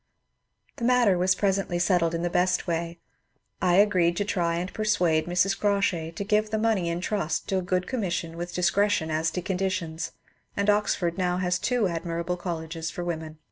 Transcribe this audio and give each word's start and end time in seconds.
^ 0.73 0.75
The 0.77 0.83
matter 0.83 1.15
was 1.15 1.35
presently 1.35 1.77
settled 1.77 2.15
in 2.15 2.23
the 2.23 2.29
best 2.31 2.65
way; 2.65 2.97
I 3.61 3.75
agreed 3.75 4.17
to 4.17 4.25
try 4.25 4.55
and 4.55 4.73
persuade 4.73 5.27
Mrs. 5.27 5.55
Crawshay 5.55 6.09
to 6.15 6.23
give 6.23 6.49
the 6.49 6.57
money 6.57 6.89
in 6.89 7.01
trust 7.01 7.47
to 7.49 7.59
a 7.59 7.61
good 7.61 7.85
commission 7.85 8.35
with 8.35 8.51
discretion 8.55 9.11
as 9.11 9.29
to 9.29 9.43
conditions, 9.43 10.13
and 10.57 10.71
Oxford 10.71 11.19
now 11.19 11.37
has 11.37 11.59
two 11.59 11.87
admirable 11.87 12.35
colleges 12.37 12.89
for 12.89 13.03
women. 13.03 13.37